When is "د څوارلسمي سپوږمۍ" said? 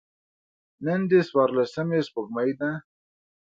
1.09-2.49